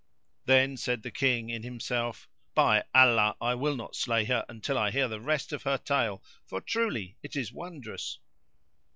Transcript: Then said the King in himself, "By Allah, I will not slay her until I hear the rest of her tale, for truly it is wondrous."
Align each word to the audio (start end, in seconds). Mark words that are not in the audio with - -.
Then 0.45 0.77
said 0.77 1.03
the 1.03 1.11
King 1.11 1.51
in 1.51 1.61
himself, 1.61 2.27
"By 2.55 2.85
Allah, 2.95 3.35
I 3.39 3.53
will 3.53 3.75
not 3.75 3.95
slay 3.95 4.23
her 4.25 4.43
until 4.49 4.75
I 4.75 4.89
hear 4.89 5.07
the 5.07 5.21
rest 5.21 5.53
of 5.53 5.61
her 5.61 5.77
tale, 5.77 6.23
for 6.43 6.59
truly 6.59 7.17
it 7.21 7.35
is 7.35 7.53
wondrous." 7.53 8.17